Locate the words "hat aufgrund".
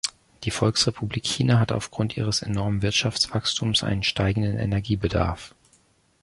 1.59-2.17